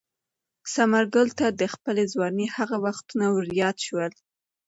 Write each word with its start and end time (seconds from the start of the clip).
ثمرګل 0.73 1.27
ته 1.39 1.47
د 1.59 1.61
خپلې 1.73 2.03
ځوانۍ 2.13 2.47
هغه 2.57 2.77
وختونه 2.85 3.25
وریاد 3.31 3.77
شول. 3.85 4.11